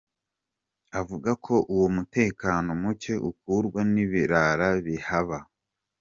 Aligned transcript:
Avuga 0.99 1.31
ko 1.45 1.53
uwo 1.73 1.87
mutekano 1.95 2.69
muke 2.81 3.13
ukururwa 3.29 3.81
n’ibirara 3.93 4.67
bihaba. 4.85 5.39